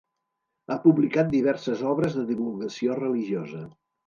[0.71, 3.63] Ha publicat diverses obres de divulgació religiosa.